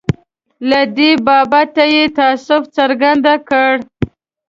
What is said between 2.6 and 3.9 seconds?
څرګند کړ.